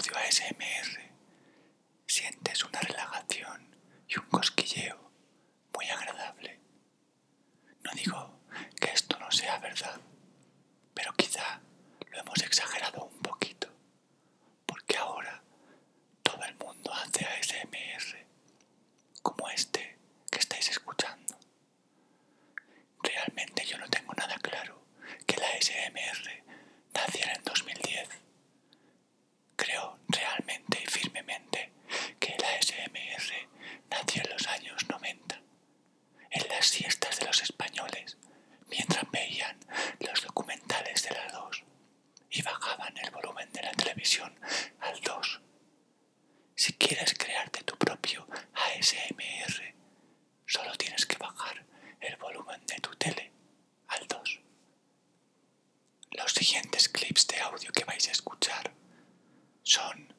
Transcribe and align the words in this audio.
audio 0.00 0.16
ASMR 0.16 1.12
sientes 2.06 2.64
una 2.64 2.80
relajación 2.80 3.76
y 4.08 4.18
un 4.18 4.24
cosquilleo 4.30 5.10
muy 5.74 5.90
agradable. 5.90 6.58
No 7.82 7.90
digo 7.92 8.40
que 8.80 8.92
esto 8.92 9.18
no 9.18 9.30
sea 9.30 9.58
verdad, 9.58 10.00
pero 10.94 11.12
quizá 11.12 11.60
lo 12.10 12.18
hemos 12.18 12.42
exagerado 12.42 13.04
un 13.04 13.18
poquito, 13.20 13.68
porque 14.64 14.96
ahora 14.96 15.42
todo 16.22 16.42
el 16.44 16.54
mundo 16.56 16.94
hace 16.94 17.26
ASMR, 17.26 18.26
como 19.22 19.50
este 19.50 19.98
que 20.30 20.38
estáis 20.38 20.70
escuchando. 20.70 21.36
Realmente 23.02 23.66
yo 23.66 23.76
no 23.76 23.88
tengo 23.88 24.14
nada 24.14 24.36
claro 24.38 24.82
que 25.26 25.36
la 25.36 25.46
ASMR 25.48 26.42
naciera 26.94 27.34
en 27.34 27.42
2010. 27.44 28.08
Creo 29.56 29.98
realmente 30.08 30.80
y 30.82 30.86
firmemente 30.86 31.72
que 32.18 32.36
la 32.38 32.48
ASMR 32.58 33.48
nació 33.90 34.22
en 34.22 34.30
los 34.30 34.46
años 34.48 34.88
90, 34.88 35.40
en 36.30 36.48
las 36.48 36.66
siestas 36.66 37.18
de 37.18 37.26
los 37.26 37.42
españoles, 37.42 38.16
mientras 38.68 39.04
veían 39.10 39.58
los 40.00 40.22
documentales 40.22 41.02
de 41.02 41.10
las 41.14 41.32
dos 41.32 41.62
y 42.30 42.42
bajaban 42.42 42.96
el 42.98 43.10
volumen 43.10 43.50
de 43.52 43.62
la 43.62 43.72
televisión 43.72 44.32
al 44.80 45.00
2. 45.00 45.40
Si 46.54 46.72
quieres 46.74 47.14
crearte 47.14 47.62
tu 47.64 47.76
propio 47.76 48.26
ASMR, 48.54 49.74
solo 50.46 50.74
tienes 50.76 51.06
que 51.06 51.16
bajar 51.16 51.64
el 52.00 52.16
volumen 52.16 52.64
de 52.66 52.76
tu 52.76 52.94
tele 52.96 53.32
al 53.88 54.06
2. 54.06 54.40
Los 56.12 56.32
siguientes 56.32 56.88
clips 56.88 57.26
de 57.28 57.40
audio 57.40 57.72
que 57.72 57.84
vais 57.84 58.08
a 58.08 58.12
escuchar 58.12 58.72
son 59.62 60.12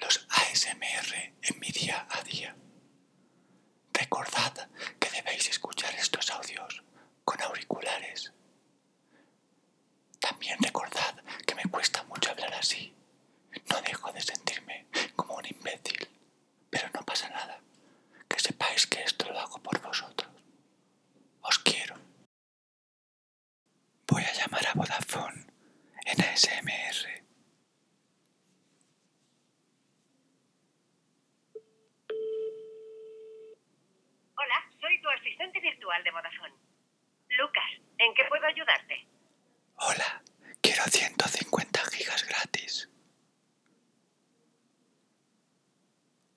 los 0.00 0.26
ASMR 0.30 1.14
en 1.42 1.58
mi 1.60 1.68
día 1.70 2.06
a 2.10 2.22
día. 2.22 2.54
Recordad 3.92 4.68
que 4.98 5.10
debéis 5.10 5.48
escuchar 5.48 5.94
estos 5.94 6.30
audios 6.30 6.82
con 7.24 7.40
auriculares. 7.42 8.32
También 10.20 10.58
recordad 10.60 11.22
que 11.46 11.54
me 11.54 11.64
cuesta 11.64 12.02
mucho 12.04 12.30
hablar 12.30 12.52
así. 12.54 12.94
No 13.70 13.80
dejo 13.82 14.12
de 14.12 14.20
sentirme 14.20 14.86
como 15.16 15.36
un 15.36 15.46
imbécil. 15.46 16.08
Pero 16.70 16.88
no 16.94 17.02
pasa 17.04 17.28
nada. 17.30 17.60
Que 18.28 18.38
sepáis 18.38 18.86
que 18.86 19.02
esto 19.02 19.30
lo 19.30 19.38
hago 19.40 19.58
por 19.62 19.80
vosotros. 19.80 20.30
Os 21.42 21.58
quiero. 21.60 21.96
Voy 24.06 24.22
a 24.22 24.32
llamar 24.32 24.66
a 24.66 24.67
Vodafone 24.78 25.44
en 26.06 26.20
ASMR. 26.22 27.24
Hola, 34.36 34.70
soy 34.80 35.02
tu 35.02 35.08
asistente 35.08 35.58
virtual 35.58 36.04
de 36.04 36.10
Vodafone. 36.12 36.54
Lucas, 37.30 37.70
¿en 37.98 38.14
qué 38.14 38.24
puedo 38.28 38.46
ayudarte? 38.46 39.04
Hola, 39.80 40.22
quiero 40.62 40.84
150 40.84 41.80
gigas 41.90 42.24
gratis. 42.28 42.88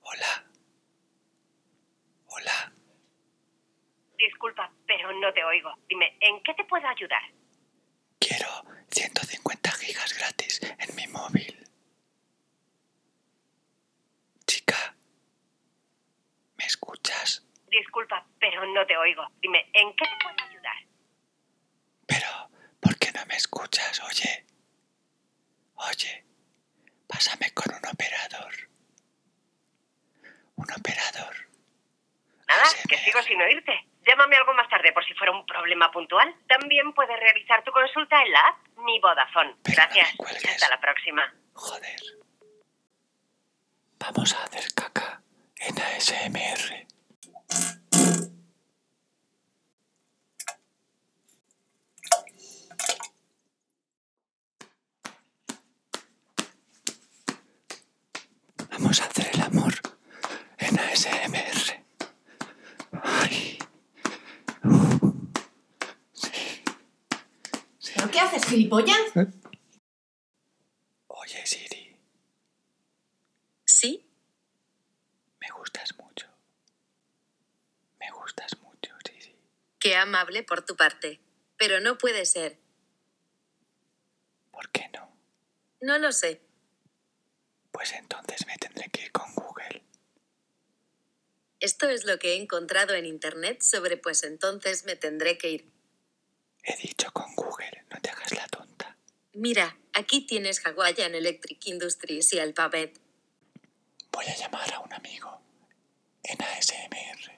Hola. 0.00 0.44
Hola. 2.26 2.72
Disculpa, 4.18 4.72
pero 4.84 5.12
no 5.12 5.32
te 5.32 5.44
oigo. 5.44 5.72
Dime, 5.88 6.16
¿en 6.20 6.42
qué 6.42 6.54
te 6.54 6.64
puedo 6.64 6.88
ayudar? 6.88 7.22
Quiero 8.24 8.46
150 8.92 9.70
gigas 9.72 10.16
gratis 10.16 10.60
en 10.78 10.94
mi 10.94 11.08
móvil. 11.08 11.58
Chica, 14.46 14.94
¿me 16.56 16.64
escuchas? 16.64 17.44
Disculpa, 17.68 18.24
pero 18.38 18.61
no 18.72 18.86
te 18.86 18.96
oigo. 18.96 19.26
Dime, 19.40 19.68
¿en 19.72 19.94
qué 19.94 20.04
te 20.04 20.24
puedo 20.24 20.48
ayudar? 20.48 20.76
Pero, 22.06 22.50
¿por 22.80 22.96
qué 22.98 23.12
no 23.12 23.24
me 23.26 23.36
escuchas? 23.36 24.00
Oye. 24.00 24.46
Oye, 25.74 26.24
pásame 27.08 27.50
con 27.52 27.74
un 27.74 27.84
operador. 27.90 28.54
Un 30.56 30.72
operador. 30.72 31.34
Nada, 32.48 32.62
ASMR. 32.62 32.88
que 32.88 32.98
sigo 32.98 33.22
sin 33.22 33.40
oírte. 33.40 33.86
Llámame 34.06 34.36
algo 34.36 34.52
más 34.54 34.68
tarde 34.68 34.92
por 34.92 35.04
si 35.04 35.14
fuera 35.14 35.32
un 35.32 35.46
problema 35.46 35.90
puntual. 35.90 36.34
También 36.48 36.92
puedes 36.92 37.18
realizar 37.18 37.62
tu 37.64 37.72
consulta 37.72 38.20
en 38.22 38.32
la 38.32 38.40
app 38.40 38.78
Mi 38.78 38.98
Vodafone. 39.00 39.56
Pero 39.62 39.82
no 39.82 39.88
me 39.88 39.94
Gracias. 40.18 40.54
Hasta 40.54 40.68
la 40.68 40.80
próxima. 40.80 41.34
Joder. 41.54 42.00
Vamos 43.98 44.34
a 44.34 44.44
hacer 44.44 44.64
caca 44.74 45.22
en 45.56 45.78
ASMR. 45.78 46.91
Vamos 58.92 59.06
a 59.06 59.10
hacer 59.10 59.30
el 59.32 59.40
amor 59.40 59.72
en 60.58 60.78
ASMR. 60.78 61.82
Ay. 63.02 63.58
¿Pero 67.94 68.10
qué 68.10 68.20
haces, 68.20 68.44
gilipollas? 68.44 68.98
Oye, 71.06 71.46
Siri, 71.46 71.96
¿Sí? 73.64 74.06
me 75.40 75.48
gustas 75.56 75.96
mucho. 75.96 76.26
Me 77.98 78.10
gustas 78.10 78.58
mucho, 78.60 78.94
Siri. 79.06 79.34
Qué 79.78 79.96
amable 79.96 80.42
por 80.42 80.66
tu 80.66 80.76
parte. 80.76 81.18
Pero 81.56 81.80
no 81.80 81.96
puede 81.96 82.26
ser. 82.26 82.58
¿Por 84.50 84.68
qué 84.68 84.90
no? 84.92 85.16
No 85.80 85.96
lo 85.96 86.12
sé. 86.12 86.51
Pues 87.72 87.92
entonces 87.92 88.46
me 88.46 88.56
tendré 88.58 88.88
que 88.90 89.02
ir 89.02 89.12
con 89.12 89.34
Google. 89.34 89.82
Esto 91.58 91.88
es 91.88 92.04
lo 92.04 92.18
que 92.18 92.32
he 92.34 92.36
encontrado 92.36 92.94
en 92.94 93.06
internet 93.06 93.62
sobre 93.62 93.96
pues 93.96 94.22
entonces 94.22 94.84
me 94.84 94.96
tendré 94.96 95.38
que 95.38 95.50
ir. 95.50 95.72
He 96.64 96.76
dicho 96.76 97.10
con 97.12 97.34
Google, 97.34 97.84
no 97.90 98.00
te 98.00 98.10
hagas 98.10 98.32
la 98.32 98.46
tonta. 98.48 98.96
Mira, 99.32 99.76
aquí 99.92 100.26
tienes 100.26 100.64
Hawaiian 100.64 101.14
Electric 101.14 101.66
Industries 101.66 102.32
y 102.32 102.38
Alphabet. 102.38 103.00
Voy 104.12 104.26
a 104.26 104.36
llamar 104.36 104.72
a 104.74 104.80
un 104.80 104.92
amigo 104.92 105.40
en 106.22 106.42
ASMR. 106.42 107.32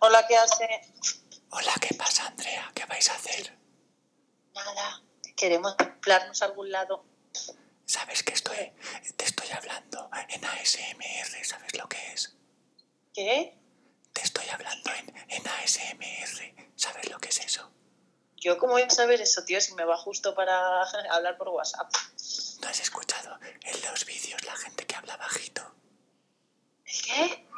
Hola, 0.00 0.26
¿qué 0.28 0.36
hace? 0.36 0.68
Hola, 1.56 1.72
¿qué 1.80 1.94
pasa, 1.94 2.26
Andrea? 2.26 2.68
¿Qué 2.74 2.84
vais 2.86 3.08
a 3.10 3.14
hacer? 3.14 3.56
Nada, 4.56 5.04
queremos 5.36 5.76
templarnos 5.76 6.42
a 6.42 6.46
algún 6.46 6.72
lado. 6.72 7.04
¿Sabes 7.86 8.24
que 8.24 8.32
estoy, 8.32 8.72
te 9.16 9.24
estoy 9.24 9.48
hablando 9.52 10.10
en 10.30 10.44
ASMR? 10.44 11.44
¿Sabes 11.44 11.78
lo 11.78 11.88
que 11.88 12.12
es? 12.12 12.34
¿Qué? 13.14 13.56
Te 14.12 14.22
estoy 14.22 14.48
hablando 14.48 14.90
en, 14.94 15.14
en 15.28 15.46
ASMR. 15.46 16.72
¿Sabes 16.74 17.08
lo 17.08 17.20
que 17.20 17.28
es 17.28 17.38
eso? 17.38 17.70
Yo 18.36 18.58
cómo 18.58 18.72
voy 18.72 18.82
a 18.82 18.90
saber 18.90 19.20
eso, 19.20 19.44
tío, 19.44 19.60
si 19.60 19.74
me 19.74 19.84
va 19.84 19.96
justo 19.96 20.34
para 20.34 20.82
hablar 21.12 21.38
por 21.38 21.50
WhatsApp. 21.50 21.88
¿No 22.62 22.68
has 22.68 22.80
escuchado 22.80 23.38
en 23.62 23.80
los 23.82 24.04
vídeos 24.06 24.42
la 24.44 24.56
gente 24.56 24.88
que 24.88 24.96
habla 24.96 25.16
bajito? 25.18 25.72
¿El 26.84 27.02
qué? 27.02 27.48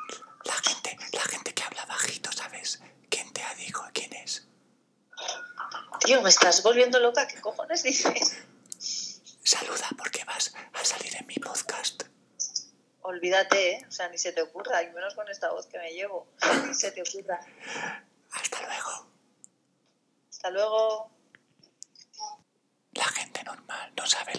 La 0.44 0.52
gente, 0.52 0.98
la 1.12 1.22
gente 1.22 1.54
que 1.54 1.62
habla 1.62 1.86
bajito, 1.86 2.30
¿sabes? 2.30 2.82
¿Quién 3.56 3.72
te 3.72 3.78
ha 3.78 3.82
dicho 3.82 3.90
quién 3.92 4.12
es? 4.14 4.46
Tío, 6.00 6.22
me 6.22 6.28
estás 6.28 6.62
volviendo 6.62 6.98
loca. 7.00 7.26
¿Qué 7.26 7.40
cojones 7.40 7.82
dices? 7.82 8.36
Saluda 9.42 9.88
porque 9.96 10.24
vas 10.24 10.54
a 10.74 10.84
salir 10.84 11.16
en 11.16 11.26
mi 11.26 11.36
podcast. 11.36 12.04
Olvídate, 13.02 13.72
¿eh? 13.72 13.86
O 13.88 13.92
sea, 13.92 14.08
ni 14.08 14.18
se 14.18 14.32
te 14.32 14.42
ocurra, 14.42 14.82
y 14.82 14.90
menos 14.90 15.14
con 15.14 15.28
esta 15.28 15.50
voz 15.52 15.66
que 15.66 15.78
me 15.78 15.92
llevo. 15.92 16.26
Ni 16.66 16.74
se 16.74 16.90
te 16.90 17.02
ocurra. 17.02 17.40
Hasta 18.32 18.62
luego. 18.66 19.06
Hasta 20.28 20.50
luego. 20.50 21.10
La 22.92 23.04
gente 23.04 23.44
normal 23.44 23.92
no 23.96 24.06
sabe 24.06 24.34